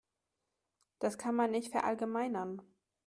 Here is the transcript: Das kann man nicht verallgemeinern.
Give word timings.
Das 0.97 1.19
kann 1.19 1.35
man 1.35 1.51
nicht 1.51 1.69
verallgemeinern. 1.73 2.63